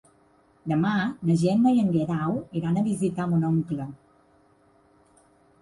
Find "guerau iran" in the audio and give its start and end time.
1.97-2.79